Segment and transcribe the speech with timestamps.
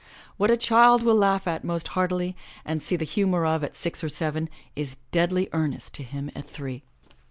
[0.37, 4.03] What a child will laugh at most heartily and see the humor of at six
[4.03, 6.81] or seven is deadly earnest to him at three.